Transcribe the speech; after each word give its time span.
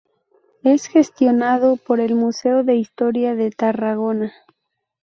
Es 0.63 0.87
gestionado 0.87 1.77
por 1.77 1.99
el 1.99 2.15
Museo 2.15 2.63
de 2.63 2.73
Historia 2.73 3.35
de 3.35 3.51
Tarragona. 3.51 4.33